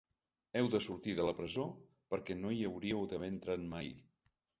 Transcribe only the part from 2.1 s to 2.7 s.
perquè no hi